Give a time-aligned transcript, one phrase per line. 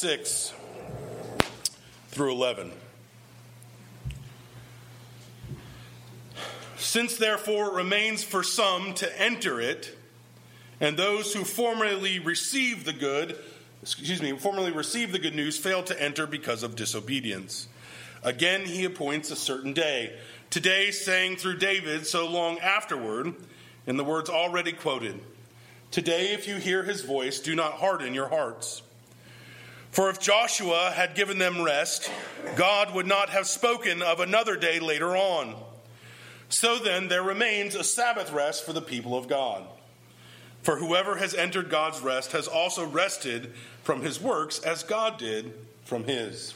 [0.00, 0.54] 6
[2.08, 2.72] through 11.
[6.78, 9.94] Since therefore it remains for some to enter it,
[10.80, 13.36] and those who formerly received the good,
[13.82, 17.68] excuse me, formerly received the good news failed to enter because of disobedience.
[18.22, 20.18] Again, he appoints a certain day.
[20.48, 23.34] Today, saying through David so long afterward,
[23.86, 25.20] in the words already quoted
[25.90, 28.80] Today, if you hear his voice, do not harden your hearts.
[29.90, 32.10] For if Joshua had given them rest,
[32.56, 35.56] God would not have spoken of another day later on.
[36.48, 39.64] So then, there remains a Sabbath rest for the people of God.
[40.62, 45.54] For whoever has entered God's rest has also rested from his works as God did
[45.84, 46.54] from his.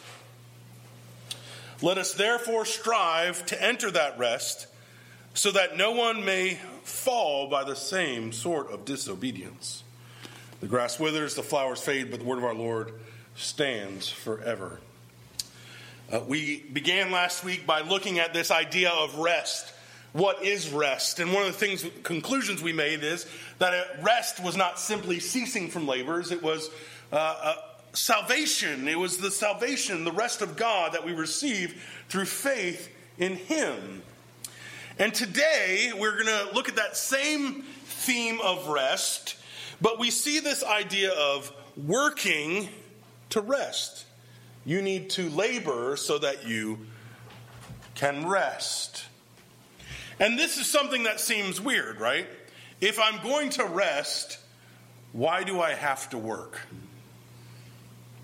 [1.83, 4.67] Let us therefore strive to enter that rest
[5.33, 9.83] so that no one may fall by the same sort of disobedience.
[10.61, 12.93] The grass withers, the flowers fade, but the word of our Lord
[13.35, 14.81] stands forever.
[16.13, 19.75] Uh, we began last week by looking at this idea of rest
[20.15, 21.19] what is rest?
[21.19, 23.27] And one of the things, conclusions we made is
[23.59, 26.71] that rest was not simply ceasing from labors, it was
[27.13, 27.55] uh, uh,
[27.95, 28.87] salvation.
[28.87, 34.03] It was the salvation, the rest of God that we receive through faith in Him.
[35.01, 39.37] And today we're going to look at that same theme of rest,
[39.81, 42.69] but we see this idea of working
[43.35, 44.07] to rest.
[44.65, 46.87] You need to labor so that you
[47.95, 49.05] can rest.
[50.19, 52.27] And this is something that seems weird, right?
[52.81, 54.39] If I'm going to rest,
[55.13, 56.61] why do I have to work?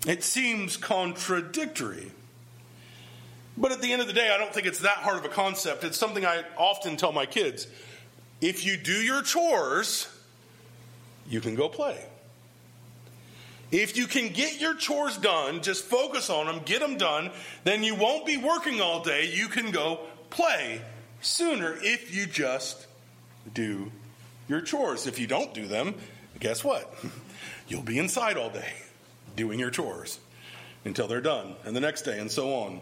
[0.07, 2.11] It seems contradictory.
[3.57, 5.29] But at the end of the day, I don't think it's that hard of a
[5.29, 5.83] concept.
[5.83, 7.67] It's something I often tell my kids.
[8.39, 10.07] If you do your chores,
[11.29, 12.05] you can go play.
[13.71, 17.31] If you can get your chores done, just focus on them, get them done,
[17.63, 19.31] then you won't be working all day.
[19.33, 20.81] You can go play
[21.21, 22.87] sooner if you just
[23.53, 23.91] do
[24.49, 25.07] your chores.
[25.07, 25.95] If you don't do them,
[26.39, 26.93] guess what?
[27.67, 28.73] You'll be inside all day
[29.37, 30.19] doing your chores
[30.83, 32.81] until they're done, and the next day, and so on.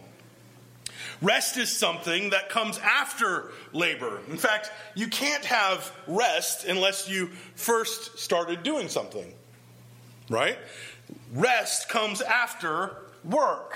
[1.21, 4.21] Rest is something that comes after labor.
[4.29, 9.31] In fact, you can't have rest unless you first started doing something,
[10.29, 10.57] right?
[11.33, 13.75] Rest comes after work.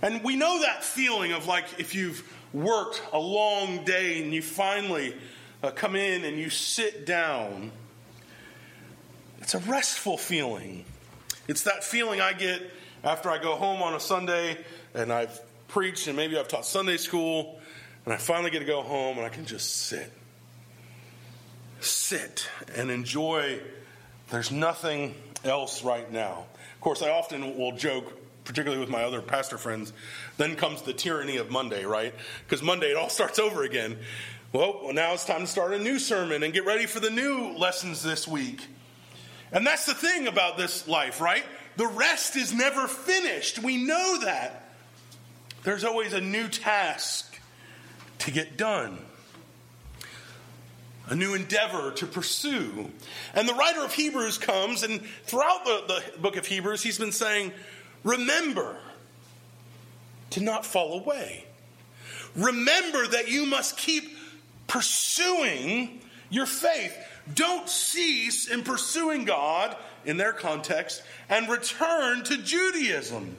[0.00, 4.42] And we know that feeling of like if you've worked a long day and you
[4.42, 5.14] finally
[5.62, 7.72] uh, come in and you sit down,
[9.40, 10.84] it's a restful feeling.
[11.48, 12.62] It's that feeling I get
[13.02, 14.56] after I go home on a Sunday
[14.94, 17.58] and I've preached and maybe I've taught Sunday school
[18.04, 20.12] and I finally get to go home and I can just sit.
[21.80, 23.60] Sit and enjoy.
[24.30, 26.46] There's nothing else right now.
[26.74, 28.18] Of course, I often will joke
[28.48, 29.92] particularly with my other pastor friends.
[30.38, 32.14] Then comes the tyranny of Monday, right?
[32.44, 33.98] Because Monday it all starts over again.
[34.52, 37.54] Well, now it's time to start a new sermon and get ready for the new
[37.58, 38.66] lessons this week.
[39.52, 41.44] And that's the thing about this life, right?
[41.76, 43.58] The rest is never finished.
[43.58, 44.72] We know that.
[45.62, 47.38] There's always a new task
[48.20, 48.98] to get done,
[51.08, 52.90] a new endeavor to pursue.
[53.34, 57.12] And the writer of Hebrews comes, and throughout the, the book of Hebrews, he's been
[57.12, 57.52] saying,
[58.04, 58.76] Remember
[60.30, 61.44] to not fall away.
[62.36, 64.16] Remember that you must keep
[64.66, 66.96] pursuing your faith.
[67.34, 73.36] Don't cease in pursuing God in their context and return to Judaism.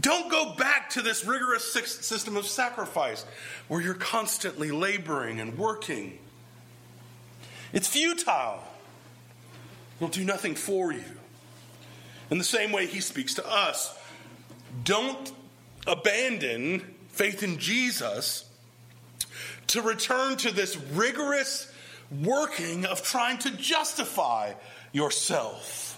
[0.00, 3.24] Don't go back to this rigorous system of sacrifice
[3.68, 6.18] where you're constantly laboring and working.
[7.72, 8.62] It's futile.
[9.96, 11.04] It'll do nothing for you.
[12.30, 13.96] In the same way, he speaks to us.
[14.82, 15.32] Don't
[15.86, 18.48] abandon faith in Jesus
[19.68, 21.72] to return to this rigorous
[22.22, 24.52] working of trying to justify
[24.92, 25.93] yourself.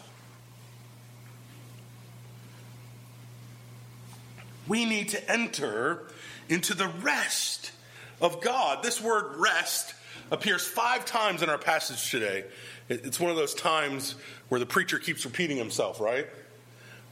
[4.66, 6.04] We need to enter
[6.48, 7.72] into the rest
[8.20, 8.82] of God.
[8.82, 9.94] This word rest
[10.30, 12.44] appears five times in our passage today.
[12.88, 14.14] It's one of those times
[14.48, 16.26] where the preacher keeps repeating himself, right?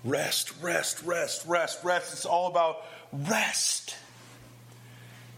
[0.04, 2.12] Rest, rest, rest, rest, rest.
[2.12, 3.96] It's all about rest.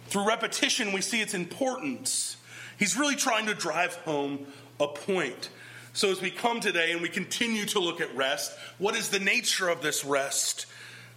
[0.08, 2.36] Through repetition, we see its importance.
[2.78, 4.46] He's really trying to drive home
[4.78, 5.50] a point.
[5.92, 9.18] So, as we come today and we continue to look at rest, what is the
[9.18, 10.66] nature of this rest?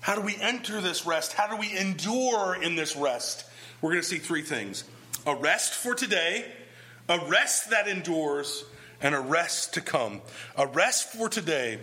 [0.01, 1.33] How do we enter this rest?
[1.33, 3.45] How do we endure in this rest?
[3.81, 4.83] We're going to see three things
[5.25, 6.45] a rest for today,
[7.07, 8.63] a rest that endures,
[9.01, 10.21] and a rest to come.
[10.57, 11.79] A rest for today,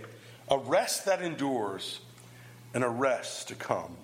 [0.50, 2.00] a rest that endures,
[2.74, 3.96] and a rest to come.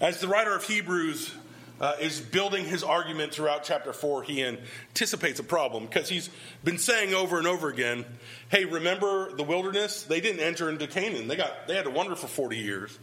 [0.00, 1.34] As the writer of Hebrews
[1.80, 6.28] uh, is building his argument throughout chapter 4, he anticipates a problem because he's
[6.62, 8.04] been saying over and over again,
[8.50, 10.02] hey, remember the wilderness?
[10.02, 11.26] They didn't enter into Canaan.
[11.26, 12.98] They, got, they had to wander for 40 years.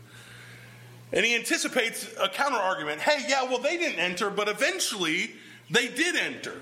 [1.12, 3.02] And he anticipates a counter argument.
[3.02, 5.32] Hey, yeah, well, they didn't enter, but eventually
[5.72, 6.54] they did enter.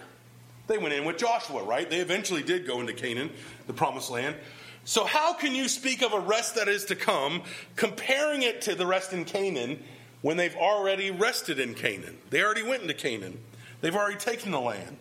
[0.68, 1.90] They went in with Joshua, right?
[1.90, 3.30] They eventually did go into Canaan,
[3.68, 4.36] the promised land.
[4.84, 7.42] So, how can you speak of a rest that is to come,
[7.76, 9.80] comparing it to the rest in Canaan
[10.26, 12.18] when they've already rested in Canaan.
[12.32, 13.40] They already went into Canaan,
[13.82, 14.98] they've already taken the land.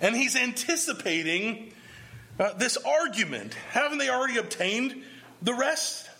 [0.00, 1.72] And he's anticipating
[2.40, 3.54] uh, this argument.
[3.70, 5.00] Haven't they already obtained
[5.42, 6.10] the rest?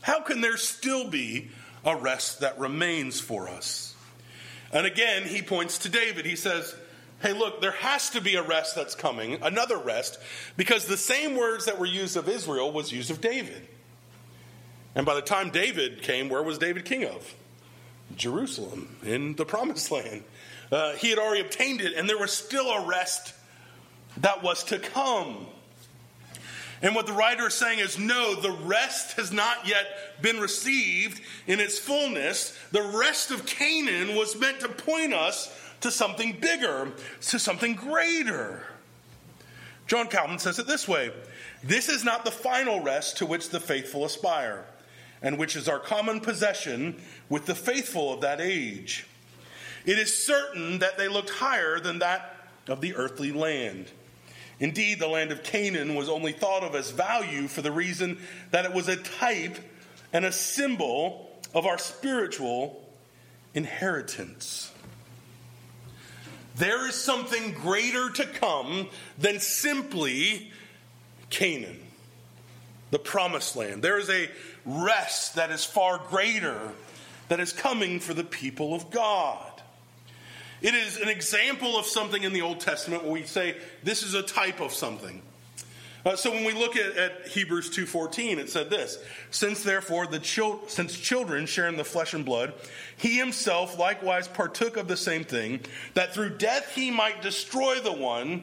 [0.00, 1.52] How can there still be
[1.84, 3.94] a rest that remains for us?
[4.72, 6.26] And again, he points to David.
[6.26, 6.74] He says,
[7.20, 10.18] Hey, look, there has to be a rest that's coming, another rest,
[10.56, 13.68] because the same words that were used of Israel was used of David.
[14.96, 17.32] And by the time David came, where was David king of?
[18.16, 20.24] Jerusalem, in the promised land.
[20.70, 23.34] Uh, he had already obtained it, and there was still a rest
[24.18, 25.46] that was to come.
[26.80, 29.86] And what the writer is saying is no, the rest has not yet
[30.20, 32.58] been received in its fullness.
[32.72, 36.90] The rest of Canaan was meant to point us to something bigger,
[37.28, 38.64] to something greater.
[39.86, 41.12] John Calvin says it this way
[41.62, 44.64] This is not the final rest to which the faithful aspire
[45.22, 49.06] and which is our common possession with the faithful of that age.
[49.84, 52.36] It is certain that they looked higher than that
[52.68, 53.86] of the earthly land.
[54.60, 58.18] Indeed, the land of Canaan was only thought of as value for the reason
[58.50, 59.58] that it was a type
[60.12, 62.88] and a symbol of our spiritual
[63.54, 64.70] inheritance.
[66.54, 68.88] There is something greater to come
[69.18, 70.52] than simply
[71.30, 71.80] Canaan,
[72.92, 73.82] the promised land.
[73.82, 74.30] There is a
[74.64, 76.60] rest that is far greater
[77.28, 79.48] that is coming for the people of God.
[80.60, 84.14] It is an example of something in the Old Testament where we say this is
[84.14, 85.22] a type of something.
[86.04, 88.98] Uh, so when we look at, at Hebrews 2:14, it said this:
[89.30, 92.52] "Since therefore the chil- since children share in the flesh and blood,
[92.96, 95.60] he himself likewise partook of the same thing,
[95.94, 98.42] that through death he might destroy the one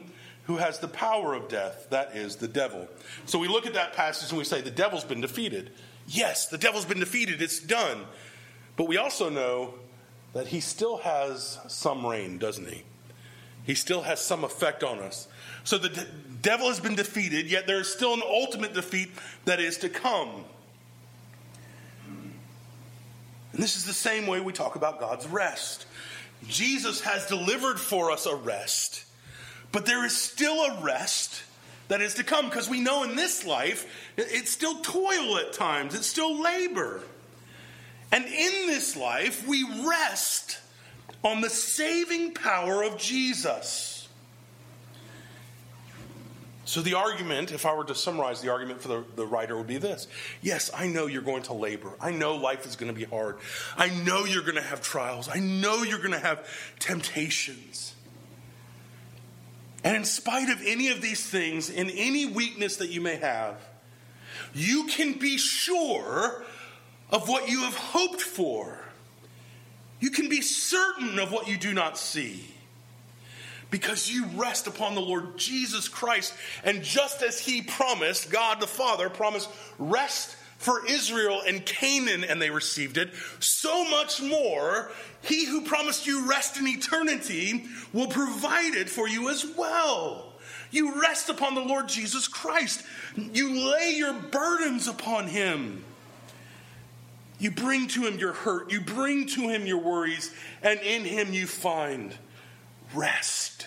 [0.50, 2.88] who has the power of death, that is the devil."
[3.26, 5.70] So we look at that passage and we say the devil's been defeated.
[6.08, 8.04] Yes, the devil's been defeated, it's done.
[8.76, 9.74] But we also know
[10.32, 12.82] that he still has some reign, doesn't he?
[13.64, 15.28] He still has some effect on us.
[15.62, 16.06] So the de-
[16.42, 19.10] devil has been defeated, yet there is still an ultimate defeat
[19.44, 20.44] that is to come.
[23.52, 25.86] And this is the same way we talk about God's rest.
[26.48, 29.04] Jesus has delivered for us a rest,
[29.72, 31.42] but there is still a rest
[31.88, 33.86] that is to come because we know in this life
[34.16, 37.02] it's still toil at times, it's still labor.
[38.12, 40.58] And in this life, we rest
[41.22, 44.08] on the saving power of Jesus.
[46.64, 49.66] So, the argument, if I were to summarize the argument for the, the writer, would
[49.66, 50.06] be this
[50.40, 51.92] Yes, I know you're going to labor.
[52.00, 53.38] I know life is going to be hard.
[53.76, 55.28] I know you're going to have trials.
[55.28, 56.46] I know you're going to have
[56.78, 57.94] temptations.
[59.82, 63.56] And in spite of any of these things, in any weakness that you may have,
[64.52, 66.44] you can be sure
[67.10, 68.78] of what you have hoped for.
[70.00, 72.44] You can be certain of what you do not see
[73.70, 76.34] because you rest upon the Lord Jesus Christ.
[76.64, 82.40] And just as He promised, God the Father promised rest for Israel and Canaan, and
[82.40, 87.64] they received it, so much more, he who promised you rest in eternity
[87.94, 90.34] will provide it for you as well.
[90.70, 92.84] You rest upon the Lord Jesus Christ.
[93.16, 95.82] You lay your burdens upon him.
[97.38, 98.70] You bring to him your hurt.
[98.70, 100.30] You bring to him your worries,
[100.62, 102.14] and in him you find
[102.94, 103.66] rest.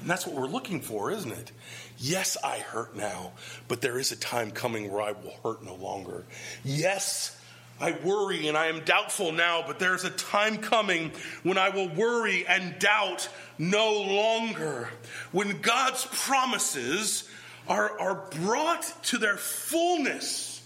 [0.00, 1.52] And that's what we're looking for, isn't it?
[1.98, 3.32] Yes, I hurt now,
[3.68, 6.24] but there is a time coming where I will hurt no longer.
[6.64, 7.38] Yes,
[7.80, 11.12] I worry and I am doubtful now, but there's a time coming
[11.42, 14.90] when I will worry and doubt no longer.
[15.32, 17.28] When God's promises
[17.68, 20.62] are, are brought to their fullness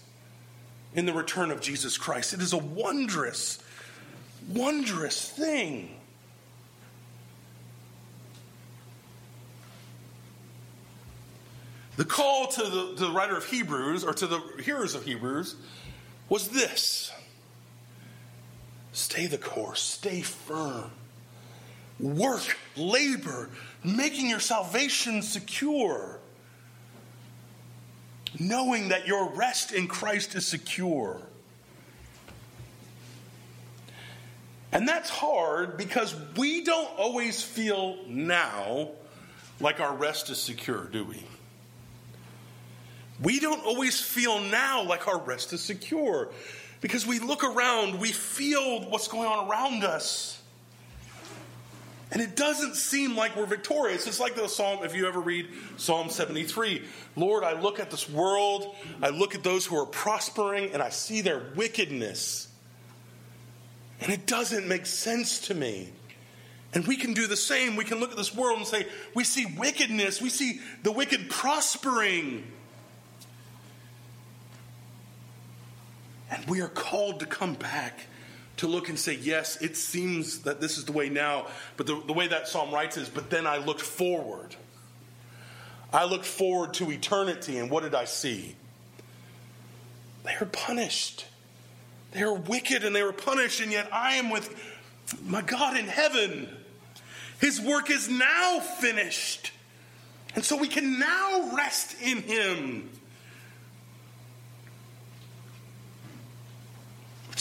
[0.93, 2.33] in the return of Jesus Christ.
[2.33, 3.59] It is a wondrous,
[4.49, 5.95] wondrous thing.
[11.97, 15.55] The call to the, to the writer of Hebrews, or to the hearers of Hebrews,
[16.29, 17.11] was this
[18.93, 20.91] stay the course, stay firm,
[21.99, 23.49] work, labor,
[23.83, 26.19] making your salvation secure.
[28.39, 31.21] knowing that your rest in Christ is secure.
[34.71, 38.91] And that's hard because we don't always feel now
[39.59, 41.23] like our rest is secure, do we?
[43.21, 46.29] We don't always feel now like our rest is secure
[46.81, 50.41] because we look around, we feel what's going on around us.
[52.11, 54.05] And it doesn't seem like we're victorious.
[54.05, 55.47] It's like the psalm, if you ever read
[55.77, 56.83] Psalm 73
[57.15, 60.89] Lord, I look at this world, I look at those who are prospering, and I
[60.89, 62.49] see their wickedness.
[64.01, 65.89] And it doesn't make sense to me.
[66.73, 67.75] And we can do the same.
[67.75, 71.29] We can look at this world and say, we see wickedness, we see the wicked
[71.29, 72.43] prospering.
[76.31, 77.99] And we are called to come back
[78.57, 81.47] to look and say, yes, it seems that this is the way now,
[81.77, 84.55] but the, the way that psalm writes is, but then I looked forward.
[85.93, 88.55] I looked forward to eternity, and what did I see?
[90.23, 91.25] They are punished.
[92.11, 94.55] They are wicked and they were punished, and yet I am with
[95.25, 96.47] my God in heaven.
[97.39, 99.51] His work is now finished.
[100.35, 102.89] And so we can now rest in Him.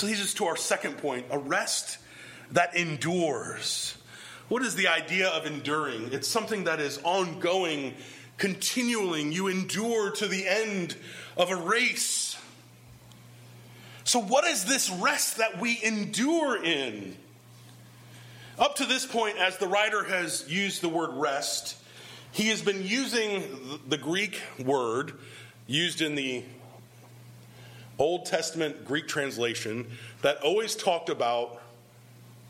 [0.00, 1.98] Which leads us to our second point a rest
[2.52, 3.98] that endures.
[4.48, 6.14] What is the idea of enduring?
[6.14, 7.92] It's something that is ongoing,
[8.38, 9.30] continuing.
[9.30, 10.96] You endure to the end
[11.36, 12.38] of a race.
[14.04, 17.14] So, what is this rest that we endure in?
[18.58, 21.76] Up to this point, as the writer has used the word rest,
[22.32, 23.42] he has been using
[23.86, 25.12] the Greek word
[25.66, 26.42] used in the
[28.00, 29.86] Old Testament Greek translation
[30.22, 31.60] that always talked about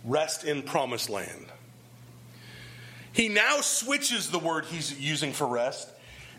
[0.05, 1.47] rest in promised land.
[3.13, 5.91] He now switches the word he's using for rest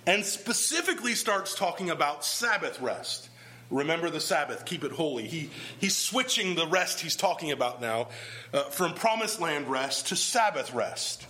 [0.07, 3.29] and specifically starts talking about Sabbath rest.
[3.69, 5.27] Remember the Sabbath, keep it holy.
[5.27, 5.49] He,
[5.79, 8.07] he's switching the rest he's talking about now
[8.53, 11.25] uh, from promised land rest to Sabbath rest.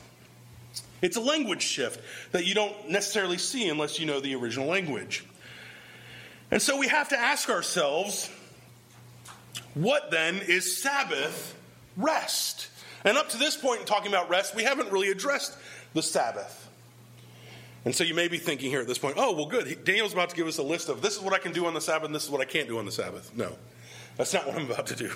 [1.02, 2.00] It's a language shift
[2.32, 5.26] that you don't necessarily see unless you know the original language.
[6.52, 8.30] And so we have to ask ourselves
[9.74, 11.58] what then is Sabbath
[11.96, 12.68] rest?
[13.04, 15.58] And up to this point in talking about rest, we haven't really addressed
[15.94, 16.70] the Sabbath.
[17.84, 19.84] And so you may be thinking here at this point, oh, well, good.
[19.86, 21.74] Daniel's about to give us a list of this is what I can do on
[21.74, 23.36] the Sabbath and this is what I can't do on the Sabbath.
[23.36, 23.56] No,
[24.18, 25.12] that's not what I'm about to do.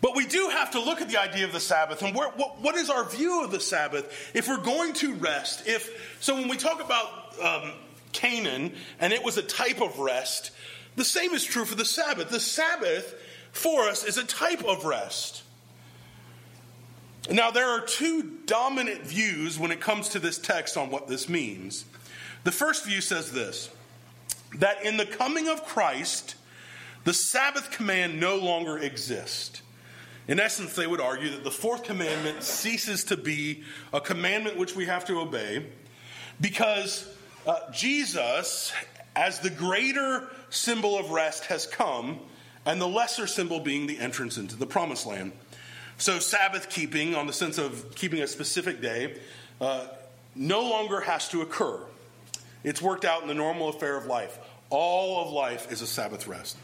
[0.00, 2.60] But we do have to look at the idea of the Sabbath and where, what,
[2.60, 5.66] what is our view of the Sabbath if we're going to rest.
[5.66, 7.72] If so, when we talk about um,
[8.12, 10.50] Canaan and it was a type of rest,
[10.96, 12.30] the same is true for the Sabbath.
[12.30, 13.14] The Sabbath
[13.52, 15.42] for us is a type of rest.
[17.30, 21.28] Now, there are two dominant views when it comes to this text on what this
[21.28, 21.84] means.
[22.44, 23.70] The first view says this
[24.56, 26.34] that in the coming of Christ,
[27.04, 29.62] the Sabbath command no longer exists.
[30.28, 34.76] In essence, they would argue that the fourth commandment ceases to be a commandment which
[34.76, 35.66] we have to obey
[36.40, 37.08] because
[37.46, 38.72] uh, Jesus,
[39.16, 42.20] as the greater symbol of rest, has come,
[42.64, 45.32] and the lesser symbol being the entrance into the promised land.
[45.98, 49.16] So, Sabbath keeping, on the sense of keeping a specific day,
[49.60, 49.86] uh,
[50.34, 51.80] no longer has to occur.
[52.64, 54.38] It's worked out in the normal affair of life.
[54.70, 56.56] All of life is a Sabbath rest.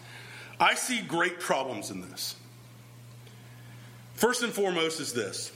[0.61, 2.35] I see great problems in this.
[4.15, 5.53] First and foremost is this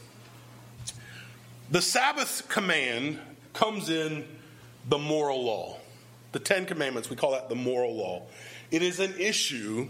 [1.71, 3.19] the Sabbath command
[3.55, 4.25] comes in
[4.89, 5.77] the moral law.
[6.33, 8.23] The Ten Commandments, we call that the moral law.
[8.71, 9.89] It is an issue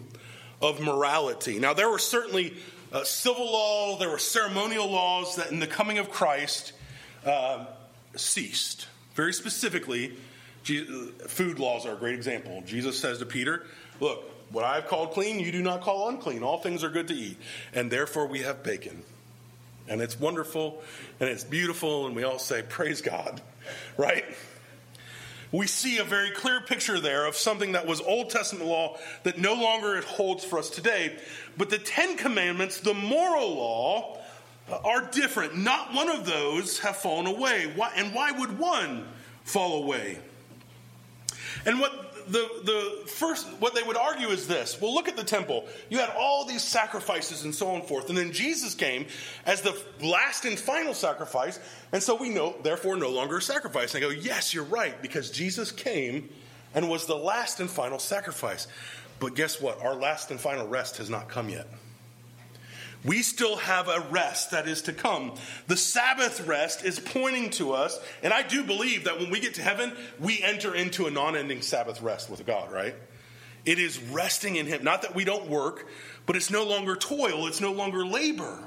[0.61, 1.59] of morality.
[1.59, 2.55] Now, there were certainly
[2.93, 6.73] uh, civil law, there were ceremonial laws that in the coming of Christ
[7.25, 7.67] uh,
[8.17, 8.89] ceased.
[9.15, 10.17] Very specifically,
[10.65, 12.63] food laws are a great example.
[12.67, 13.67] Jesus says to Peter,
[14.01, 16.43] Look, what I've called clean, you do not call unclean.
[16.43, 17.39] All things are good to eat.
[17.73, 19.03] And therefore, we have bacon.
[19.89, 20.83] And it's wonderful
[21.21, 23.41] and it's beautiful, and we all say, Praise God,
[23.97, 24.25] right?
[25.53, 29.39] We see a very clear picture there of something that was Old Testament law that
[29.39, 31.17] no longer it holds for us today.
[31.59, 34.19] But the Ten Commandments, the moral law,
[34.85, 35.57] are different.
[35.57, 37.71] Not one of those have fallen away.
[37.77, 39.07] Why, and why would one
[39.45, 40.19] fall away?
[41.67, 45.25] And what the, the first, what they would argue is this well, look at the
[45.25, 45.67] temple.
[45.89, 48.09] You had all these sacrifices and so on and forth.
[48.09, 49.07] And then Jesus came
[49.47, 51.59] as the last and final sacrifice.
[51.93, 53.95] And so we know, therefore, no longer a sacrifice.
[53.95, 56.29] And I go, yes, you're right, because Jesus came
[56.75, 58.67] and was the last and final sacrifice.
[59.21, 59.83] But guess what?
[59.83, 61.69] Our last and final rest has not come yet.
[63.05, 65.35] We still have a rest that is to come.
[65.67, 69.55] The Sabbath rest is pointing to us, and I do believe that when we get
[69.55, 72.95] to heaven, we enter into a non ending Sabbath rest with God, right?
[73.65, 74.85] It is resting in Him.
[74.85, 75.89] Not that we don't work,
[76.27, 78.59] but it's no longer toil, it's no longer labor.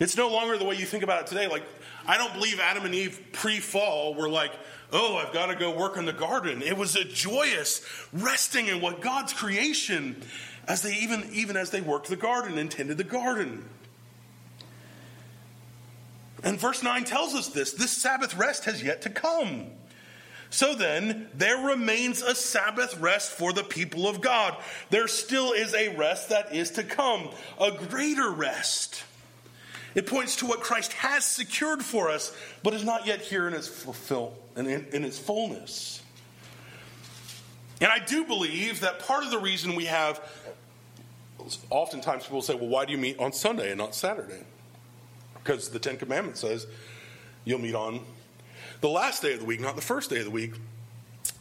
[0.00, 1.46] It's no longer the way you think about it today.
[1.46, 1.62] Like,
[2.06, 4.52] I don't believe Adam and Eve pre fall were like,
[4.92, 6.62] oh, I've got to go work in the garden.
[6.62, 7.80] It was a joyous
[8.12, 10.20] resting in what God's creation
[10.66, 13.68] as they even, even as they worked the garden and tended the garden.
[16.42, 19.66] And verse 9 tells us this this Sabbath rest has yet to come.
[20.50, 24.56] So then, there remains a Sabbath rest for the people of God.
[24.90, 27.30] There still is a rest that is to come,
[27.60, 29.02] a greater rest.
[29.96, 33.54] It points to what Christ has secured for us, but is not yet here in
[33.54, 36.02] its fulfill in, in its fullness.
[37.80, 40.20] And I do believe that part of the reason we have
[41.70, 44.44] oftentimes people say, well, why do you meet on Sunday and not Saturday?
[45.34, 46.66] Because the Ten Commandments says
[47.44, 48.00] you'll meet on
[48.80, 50.52] the last day of the week, not the first day of the week.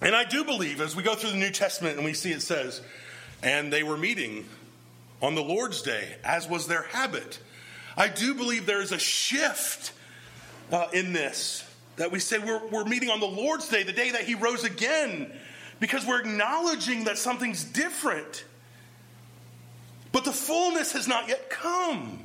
[0.01, 2.41] And I do believe as we go through the New Testament and we see it
[2.41, 2.81] says,
[3.41, 4.45] and they were meeting
[5.22, 7.39] on the Lord's day, as was their habit.
[7.95, 9.93] I do believe there is a shift
[10.72, 14.12] uh, in this that we say we're, we're meeting on the Lord's day, the day
[14.12, 15.31] that He rose again,
[15.79, 18.45] because we're acknowledging that something's different.
[20.13, 22.20] But the fullness has not yet come.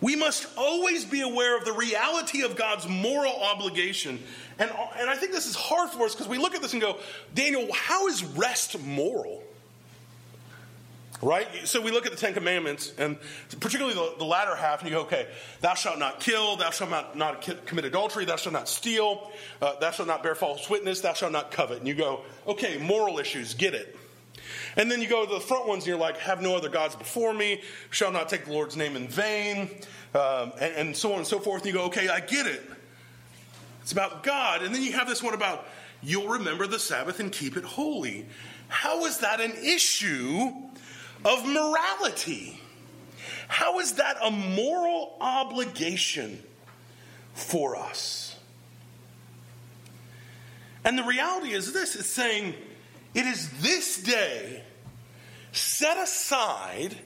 [0.00, 4.22] We must always be aware of the reality of God's moral obligation.
[4.58, 6.80] And, and I think this is hard for us because we look at this and
[6.80, 6.98] go,
[7.34, 9.42] Daniel, how is rest moral?
[11.20, 11.48] Right?
[11.64, 13.16] So we look at the Ten Commandments, and
[13.58, 15.26] particularly the, the latter half, and you go, okay,
[15.62, 19.78] thou shalt not kill, thou shalt not, not commit adultery, thou shalt not steal, uh,
[19.80, 21.78] thou shalt not bear false witness, thou shalt not covet.
[21.78, 23.96] And you go, okay, moral issues, get it.
[24.76, 26.96] And then you go to the front ones and you're like, have no other gods
[26.96, 27.60] before me,
[27.90, 29.70] shall not take the Lord's name in vain,
[30.14, 31.62] um, and, and so on and so forth.
[31.62, 32.62] And you go, okay, I get it.
[33.82, 34.62] It's about God.
[34.62, 35.66] And then you have this one about,
[36.02, 38.26] you'll remember the Sabbath and keep it holy.
[38.68, 40.50] How is that an issue
[41.24, 42.60] of morality?
[43.48, 46.42] How is that a moral obligation
[47.34, 48.36] for us?
[50.84, 52.54] And the reality is this it's saying,
[53.14, 54.62] it is this day
[55.52, 56.96] set aside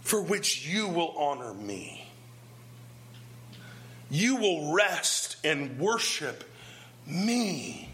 [0.00, 2.06] for which you will honor me.
[4.10, 6.44] You will rest and worship
[7.06, 7.88] me.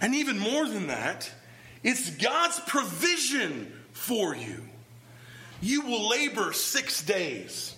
[0.00, 1.30] And even more than that,
[1.82, 4.62] it's God's provision for you.
[5.60, 7.76] You will labor six days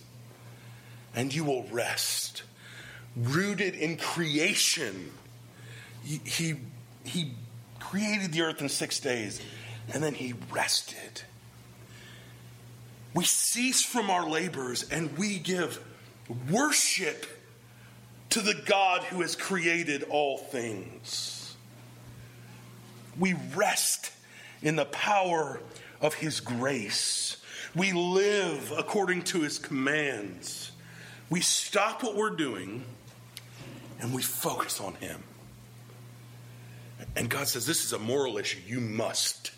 [1.14, 2.42] and you will rest.
[3.16, 5.12] Rooted in creation,
[6.03, 6.55] he, he,
[7.05, 7.35] he
[7.85, 9.40] created the earth in six days,
[9.92, 11.23] and then he rested.
[13.14, 15.83] We cease from our labors and we give
[16.51, 17.27] worship
[18.31, 21.55] to the God who has created all things.
[23.18, 24.11] We rest
[24.62, 25.61] in the power
[26.01, 27.37] of his grace.
[27.77, 30.73] We live according to his commands.
[31.31, 32.85] We stop what we're doing
[34.01, 35.23] and we focus on him.
[37.16, 38.61] And God says, This is a moral issue.
[38.66, 39.53] You must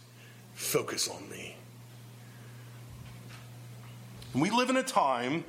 [0.55, 1.57] focus on me.
[4.35, 5.45] We live in a time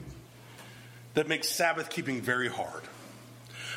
[1.13, 2.83] that makes Sabbath keeping very hard.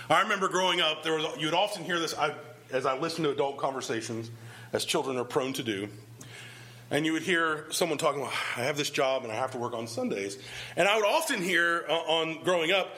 [0.09, 2.35] I remember growing up, there was, you would often hear this I,
[2.73, 4.31] as I listened to adult conversations,
[4.73, 5.89] as children are prone to do.
[6.91, 9.59] And you would hear someone talking, well, I have this job and I have to
[9.59, 10.39] work on Sundays.
[10.77, 12.89] And I would often hear uh, on growing up,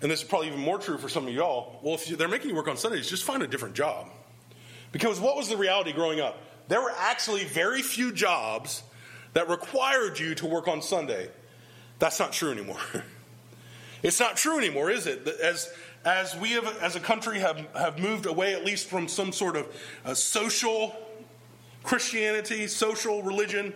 [0.00, 2.50] and this is probably even more true for some of y'all, well, if they're making
[2.50, 4.08] you work on Sundays, just find a different job.
[4.92, 6.38] Because what was the reality growing up?
[6.68, 8.82] There were actually very few jobs
[9.32, 11.28] that required you to work on Sunday.
[11.98, 12.80] That's not true anymore.
[14.02, 15.26] it's not true anymore, is it?
[15.26, 15.72] As,
[16.04, 19.56] as we have, as a country have, have moved away at least from some sort
[19.56, 19.66] of
[20.04, 20.94] uh, social
[21.82, 23.72] Christianity, social religion,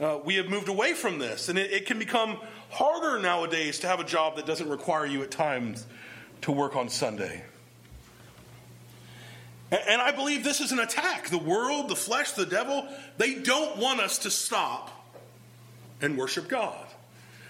[0.00, 1.48] uh, we have moved away from this.
[1.48, 2.38] And it, it can become
[2.70, 5.86] harder nowadays to have a job that doesn't require you at times
[6.42, 7.44] to work on Sunday.
[9.74, 11.28] And I believe this is an attack.
[11.28, 12.86] The world, the flesh, the devil,
[13.18, 14.90] they don't want us to stop
[16.00, 16.86] and worship God.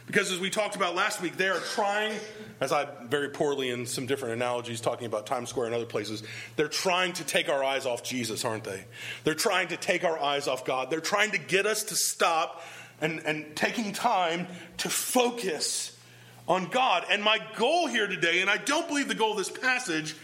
[0.07, 2.13] Because as we talked about last week, they are trying,
[2.61, 6.23] as I very poorly in some different analogies talking about Times Square and other places,
[6.57, 8.85] they're trying to take our eyes off Jesus, aren't they?
[9.25, 10.91] They're trying to take our eyes off God.
[10.91, 12.63] They're trying to get us to stop
[13.01, 14.47] and, and taking time
[14.79, 15.99] to focus
[16.47, 17.07] on God.
[17.11, 20.15] And my goal here today, and I don't believe the goal of this passage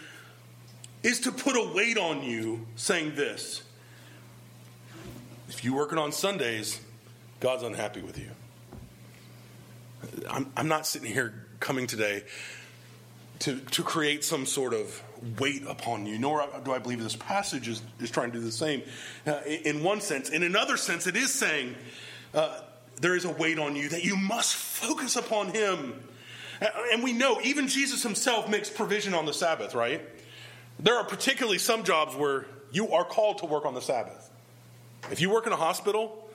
[1.02, 3.62] is to put a weight on you saying this
[5.48, 6.80] if you're working on Sundays,
[7.40, 8.30] God's unhappy with you.
[10.28, 12.22] I'm, I'm not sitting here coming today
[13.40, 15.02] to, to create some sort of
[15.38, 18.52] weight upon you, nor do I believe this passage is, is trying to do the
[18.52, 18.82] same.
[19.26, 20.30] Uh, in one sense.
[20.30, 21.74] In another sense, it is saying
[22.32, 22.60] uh,
[23.00, 26.00] there is a weight on you that you must focus upon Him.
[26.92, 30.02] And we know even Jesus Himself makes provision on the Sabbath, right?
[30.82, 34.30] There are particularly some jobs where you are called to work on the Sabbath.
[35.10, 36.28] If you work in a hospital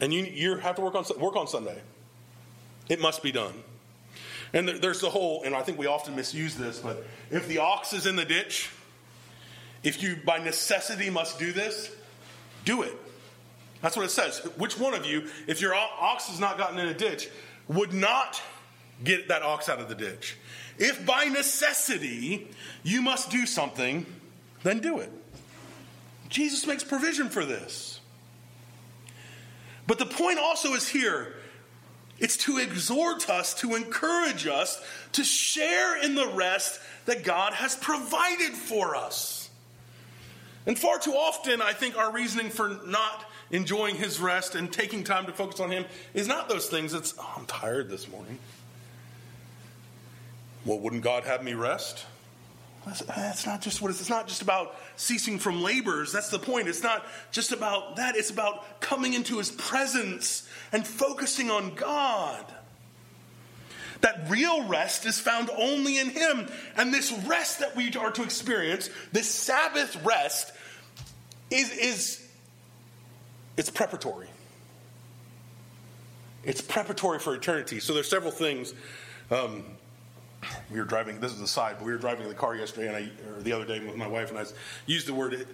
[0.00, 1.78] and you, you have to work on, work on Sunday,
[2.88, 3.52] it must be done.
[4.52, 7.92] And there's the whole, and I think we often misuse this, but if the ox
[7.92, 8.70] is in the ditch,
[9.82, 11.94] if you by necessity must do this,
[12.64, 12.96] do it.
[13.82, 14.38] That's what it says.
[14.56, 17.28] Which one of you, if your ox has not gotten in a ditch,
[17.68, 18.40] would not
[19.04, 20.36] get that ox out of the ditch?
[20.80, 22.48] If by necessity
[22.82, 24.06] you must do something,
[24.62, 25.12] then do it.
[26.30, 28.00] Jesus makes provision for this.
[29.86, 31.34] But the point also is here
[32.18, 37.74] it's to exhort us, to encourage us, to share in the rest that God has
[37.76, 39.50] provided for us.
[40.66, 45.02] And far too often, I think our reasoning for not enjoying his rest and taking
[45.02, 46.92] time to focus on him is not those things.
[46.92, 48.38] It's, oh, I'm tired this morning.
[50.64, 52.04] Well, wouldn't God have me rest?
[52.86, 56.12] That's not just what it's, it's not just about ceasing from labors.
[56.12, 56.66] That's the point.
[56.66, 58.16] It's not just about that.
[58.16, 62.44] It's about coming into his presence and focusing on God.
[64.00, 66.48] That real rest is found only in him.
[66.74, 70.52] And this rest that we are to experience, this Sabbath rest,
[71.50, 72.28] is, is
[73.58, 74.28] it's preparatory.
[76.44, 77.78] It's preparatory for eternity.
[77.80, 78.72] So there's several things
[79.30, 79.64] um,
[80.70, 81.20] we were driving.
[81.20, 83.42] This is the side, but we were driving in the car yesterday, and I or
[83.42, 84.44] the other day with my wife, and I
[84.86, 85.46] used the word.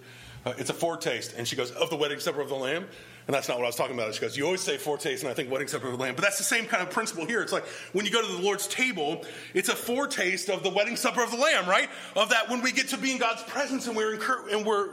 [0.45, 2.87] Uh, it's a foretaste, and she goes of the wedding supper of the Lamb,
[3.27, 4.15] and that's not what I was talking about.
[4.15, 6.23] She goes, you always say foretaste, and I think wedding supper of the Lamb, but
[6.23, 7.43] that's the same kind of principle here.
[7.43, 10.95] It's like when you go to the Lord's table, it's a foretaste of the wedding
[10.95, 11.89] supper of the Lamb, right?
[12.15, 14.91] Of that when we get to be in God's presence and we're incur- and we're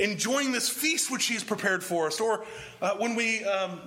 [0.00, 2.44] enjoying this feast which He has prepared for us, or
[2.82, 3.44] uh, when we.
[3.44, 3.80] Um,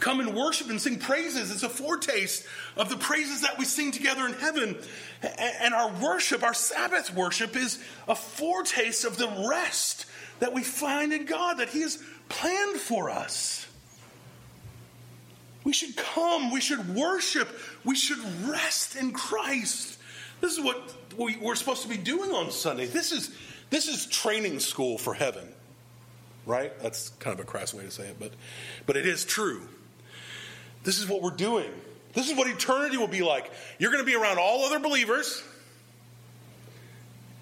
[0.00, 1.50] come and worship and sing praises.
[1.50, 2.44] It's a foretaste
[2.76, 4.78] of the praises that we sing together in heaven.
[5.38, 10.06] And our worship, our Sabbath worship, is a foretaste of the rest
[10.40, 13.66] that we find in God, that He has planned for us.
[15.64, 17.48] We should come, we should worship,
[17.84, 19.98] we should rest in Christ.
[20.40, 22.86] This is what we're supposed to be doing on Sunday.
[22.86, 23.30] This is,
[23.70, 25.48] this is training school for heaven,
[26.46, 26.72] right?
[26.80, 28.32] That's kind of a crass way to say it, but,
[28.86, 29.68] but it is true.
[30.88, 31.70] This is what we're doing.
[32.14, 33.50] This is what eternity will be like.
[33.78, 35.42] You're going to be around all other believers,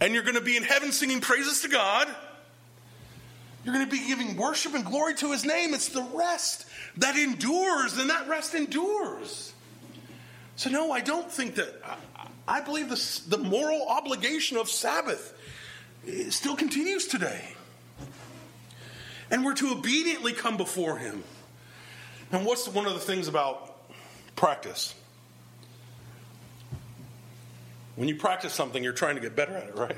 [0.01, 2.09] and you're going to be in heaven singing praises to God.
[3.65, 5.75] You're going to be giving worship and glory to his name.
[5.75, 9.53] It's the rest that endures, and that rest endures.
[10.57, 11.73] So, no, I don't think that.
[12.49, 15.39] I, believe this, the moral obligation of Sabbath
[16.05, 17.55] eh, still continues today.
[19.31, 21.23] And we're to obediently come before him.
[22.33, 23.77] And what's one of the things about
[24.35, 24.95] practice?
[27.97, 29.97] When you practice something, you're trying to get better at it, right?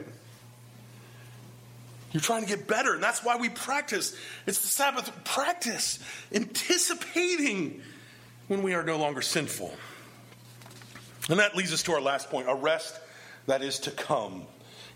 [2.12, 4.16] You're trying to get better, and that's why we practice.
[4.46, 5.98] It's the Sabbath practice,
[6.32, 7.82] anticipating
[8.46, 9.74] when we are no longer sinful.
[11.28, 12.98] And that leads us to our last point a rest
[13.46, 14.44] that is to come.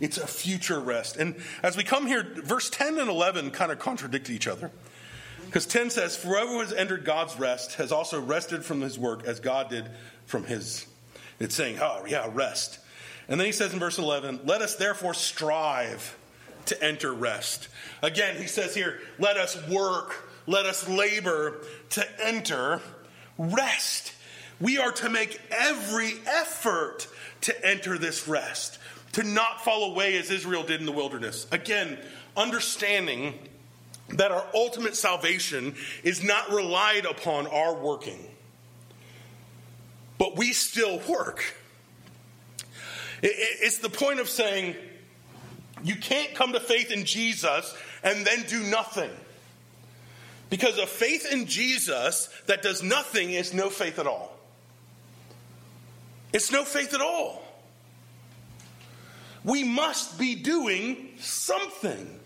[0.00, 1.16] It's a future rest.
[1.16, 4.70] And as we come here, verse 10 and 11 kind of contradict each other.
[5.52, 9.24] Because 10 says, For whoever has entered God's rest has also rested from his work
[9.24, 9.84] as God did
[10.24, 10.86] from his.
[11.38, 12.78] It's saying, Oh, yeah, rest.
[13.28, 16.16] And then he says in verse 11, Let us therefore strive
[16.64, 17.68] to enter rest.
[18.00, 21.58] Again, he says here, Let us work, let us labor
[21.90, 22.80] to enter
[23.36, 24.14] rest.
[24.58, 27.08] We are to make every effort
[27.42, 28.78] to enter this rest,
[29.12, 31.46] to not fall away as Israel did in the wilderness.
[31.52, 31.98] Again,
[32.38, 33.34] understanding
[34.12, 38.18] that our ultimate salvation is not relied upon our working,
[40.18, 41.42] but we still work.
[43.22, 44.74] It's the point of saying
[45.84, 49.10] you can't come to faith in Jesus and then do nothing.
[50.50, 54.36] Because a faith in Jesus that does nothing is no faith at all.
[56.32, 57.42] It's no faith at all.
[59.44, 62.20] We must be doing something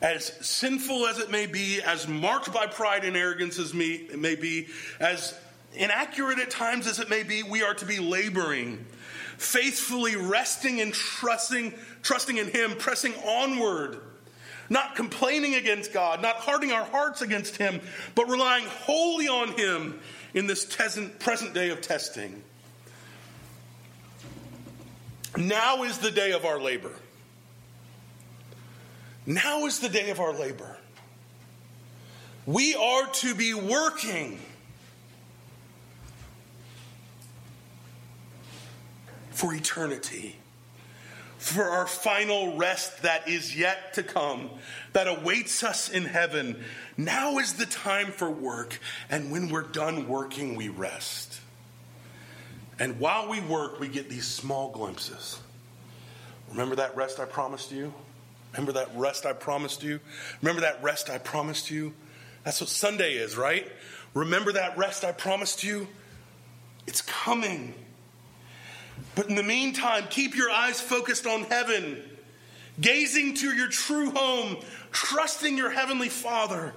[0.00, 4.18] as sinful as it may be, as marked by pride and arrogance as me, it
[4.18, 4.68] may be,
[5.00, 5.38] as
[5.74, 8.84] inaccurate at times as it may be, we are to be laboring,
[9.38, 14.00] faithfully resting and trusting, trusting in Him, pressing onward
[14.68, 17.80] not complaining against God, not hardening our hearts against Him,
[18.14, 20.00] but relying wholly on Him
[20.34, 22.42] in this present day of testing.
[25.36, 26.92] Now is the day of our labor.
[29.26, 30.76] Now is the day of our labor.
[32.46, 34.38] We are to be working
[39.32, 40.36] for eternity
[41.38, 44.50] for our final rest that is yet to come,
[44.92, 46.64] that awaits us in heaven.
[46.96, 51.40] Now is the time for work, and when we're done working, we rest.
[52.78, 55.38] And while we work, we get these small glimpses.
[56.50, 57.92] Remember that rest I promised you?
[58.52, 60.00] Remember that rest I promised you?
[60.40, 61.92] Remember that rest I promised you?
[62.44, 63.70] That's what Sunday is, right?
[64.14, 65.88] Remember that rest I promised you?
[66.86, 67.74] It's coming.
[69.14, 72.02] But in the meantime, keep your eyes focused on heaven,
[72.80, 74.58] gazing to your true home,
[74.92, 76.72] trusting your heavenly Father.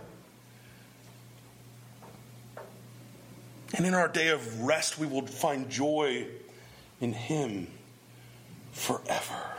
[3.73, 6.25] And in our day of rest, we will find joy
[6.99, 7.67] in Him
[8.71, 9.58] forever.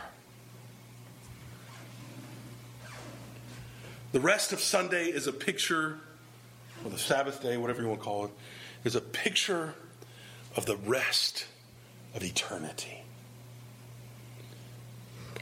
[4.12, 5.98] The rest of Sunday is a picture,
[6.84, 8.30] or the Sabbath day, whatever you want to call it,
[8.82, 9.74] is a picture
[10.56, 11.46] of the rest
[12.14, 13.02] of eternity.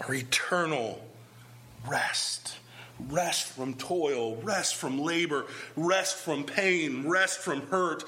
[0.02, 1.02] Our eternal
[1.88, 2.57] rest.
[3.09, 8.02] Rest from toil, rest from labor, rest from pain, rest from hurt,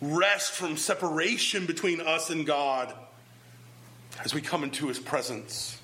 [0.00, 2.94] rest from separation between us and God
[4.24, 5.78] as we come into His presence.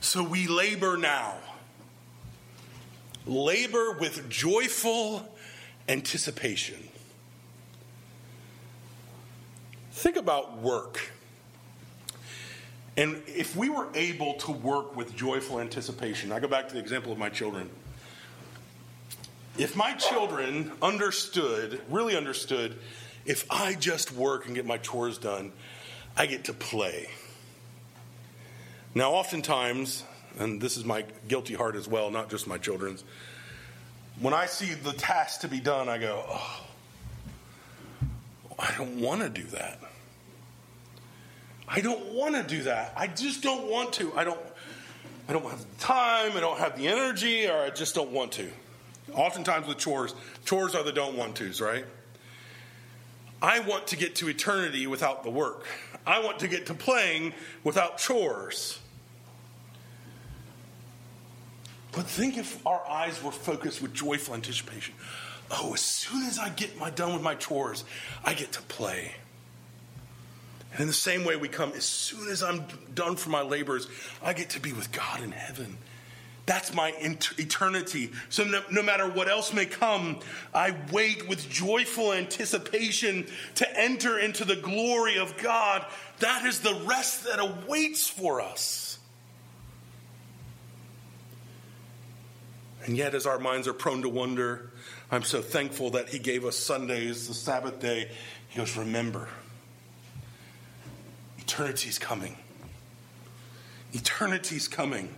[0.00, 1.36] So we labor now.
[3.26, 5.28] Labor with joyful
[5.88, 6.88] anticipation.
[9.92, 11.12] Think about work.
[12.96, 16.80] And if we were able to work with joyful anticipation, I go back to the
[16.80, 17.70] example of my children.
[19.56, 22.78] If my children understood, really understood,
[23.24, 25.52] if I just work and get my chores done,
[26.16, 27.08] I get to play.
[28.94, 30.04] Now, oftentimes,
[30.38, 33.04] and this is my guilty heart as well, not just my children's,
[34.20, 36.60] when I see the task to be done, I go, oh,
[38.58, 39.80] I don't want to do that.
[41.66, 42.92] I don't want to do that.
[42.96, 44.12] I just don't want to.
[44.14, 44.38] I don't
[45.28, 48.32] I don't have the time, I don't have the energy, or I just don't want
[48.32, 48.50] to.
[49.14, 50.14] Oftentimes with chores,
[50.44, 51.84] chores are the don't want tos, right?
[53.40, 55.66] I want to get to eternity without the work.
[56.06, 57.32] I want to get to playing
[57.64, 58.78] without chores.
[61.92, 64.94] But think if our eyes were focused with joyful anticipation.
[65.50, 67.84] Oh, as soon as I get my done with my chores,
[68.24, 69.14] I get to play.
[70.72, 73.88] And in the same way, we come as soon as I'm done for my labors,
[74.22, 75.76] I get to be with God in heaven.
[76.46, 78.10] That's my eternity.
[78.30, 80.18] So no, no, matter what else may come,
[80.52, 83.26] I wait with joyful anticipation
[83.56, 85.86] to enter into the glory of God.
[86.18, 88.91] That is the rest that awaits for us.
[92.84, 94.70] And yet, as our minds are prone to wonder,
[95.10, 98.10] I'm so thankful that He gave us Sundays, the Sabbath day.
[98.48, 99.28] He goes, Remember.
[101.38, 102.36] Eternity's coming.
[103.94, 105.14] Eternity's coming.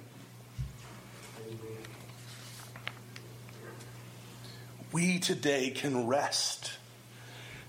[4.92, 6.72] We today can rest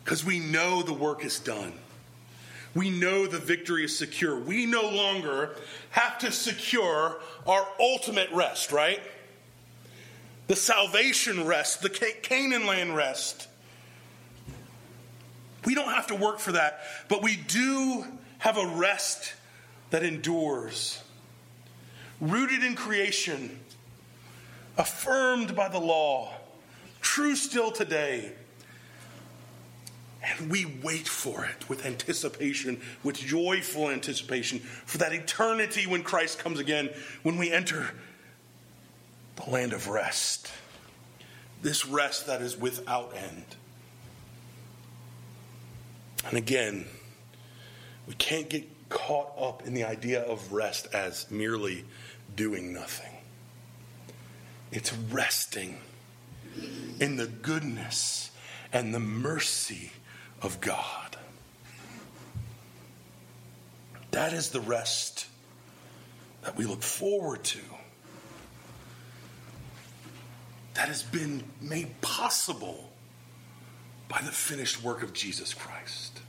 [0.03, 1.73] because we know the work is done.
[2.75, 4.38] We know the victory is secure.
[4.38, 5.55] We no longer
[5.91, 8.99] have to secure our ultimate rest, right?
[10.47, 13.47] The salvation rest, the Canaan land rest.
[15.65, 18.05] We don't have to work for that, but we do
[18.38, 19.34] have a rest
[19.89, 21.01] that endures,
[22.21, 23.60] rooted in creation,
[24.77, 26.31] affirmed by the law,
[27.01, 28.31] true still today.
[30.21, 36.39] And we wait for it with anticipation, with joyful anticipation, for that eternity when Christ
[36.39, 36.89] comes again,
[37.23, 37.91] when we enter
[39.36, 40.52] the land of rest.
[41.62, 43.45] This rest that is without end.
[46.28, 46.86] And again,
[48.08, 51.86] we can't get caught up in the idea of rest as merely
[52.36, 53.12] doing nothing.
[54.71, 55.78] It's resting
[57.00, 58.32] in the goodness
[58.71, 59.91] and the mercy
[60.41, 61.17] of God.
[64.12, 65.28] That is the rest
[66.43, 67.60] that we look forward to.
[70.75, 72.89] That has been made possible
[74.07, 76.19] by the finished work of Jesus Christ.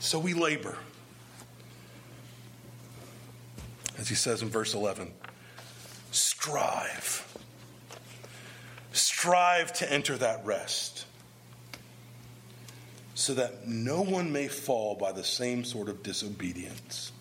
[0.00, 0.76] So we labor.
[3.98, 5.10] as he says in verse 11,
[6.10, 7.26] strive.
[8.92, 11.06] Strive to enter that rest
[13.14, 17.12] so that no one may fall by the same sort of disobedience.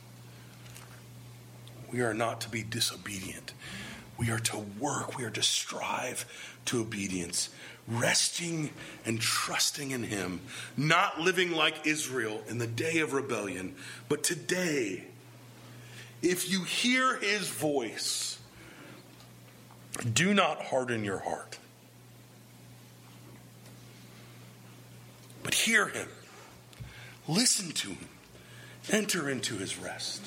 [1.91, 3.53] We are not to be disobedient.
[4.17, 5.17] We are to work.
[5.17, 6.26] We are to strive
[6.65, 7.49] to obedience,
[7.88, 8.71] resting
[9.06, 10.41] and trusting in Him,
[10.78, 13.76] not living like Israel in the day of rebellion,
[14.10, 15.04] but today,
[16.21, 18.39] if you hear His voice,
[20.13, 21.58] do not harden your heart.
[25.43, 26.08] But hear Him,
[27.28, 28.08] listen to Him,
[28.89, 30.21] enter into His rest,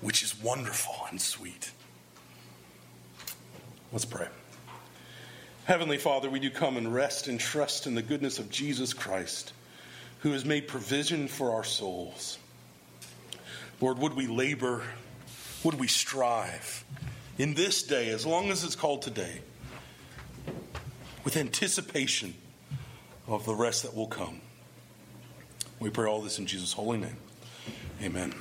[0.00, 1.72] which is wonderful and sweet.
[3.92, 4.28] Let's pray.
[5.64, 9.52] Heavenly Father, we do come and rest and trust in the goodness of Jesus Christ,
[10.20, 12.38] who has made provision for our souls.
[13.80, 14.82] Lord, would we labor,
[15.64, 16.84] would we strive
[17.38, 19.40] in this day, as long as it's called today,
[21.24, 22.34] with anticipation
[23.26, 24.40] of the rest that will come.
[25.78, 27.16] We pray all this in Jesus' holy name.
[28.02, 28.34] Amen.